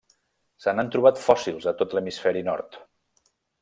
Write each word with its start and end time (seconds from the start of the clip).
Se 0.65 0.73
n'han 0.77 0.89
trobat 0.95 1.21
fòssils 1.27 1.69
a 1.73 1.77
tot 1.83 1.97
l'hemisferi 1.97 2.47
nord. 2.53 2.85